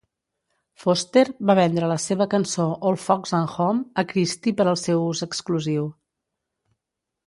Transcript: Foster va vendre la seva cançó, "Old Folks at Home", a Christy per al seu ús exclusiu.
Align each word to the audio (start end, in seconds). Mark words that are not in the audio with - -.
Foster 0.83 1.23
va 1.49 1.55
vendre 1.59 1.91
la 1.91 1.99
seva 2.07 2.27
cançó, 2.33 2.67
"Old 2.91 3.03
Folks 3.05 3.37
at 3.43 3.55
Home", 3.67 3.87
a 4.05 4.09
Christy 4.15 4.59
per 4.59 4.71
al 4.75 4.85
seu 4.89 5.09
ús 5.15 5.27
exclusiu. 5.33 5.91